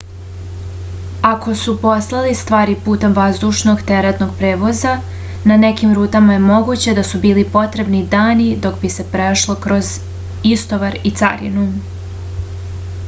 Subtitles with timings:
[1.31, 4.93] ako su poslali stvari putem vazdušnog teretnog prevoza
[5.51, 9.91] na nekim rutama je moguće da su bili potrebni dani dok bi se prošlo kroz
[10.55, 11.67] istovar i carinu